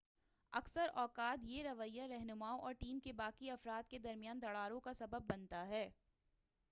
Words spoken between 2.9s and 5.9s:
کے باقی افراد کے درمیان دراڑوں کا سبب بنتا ہے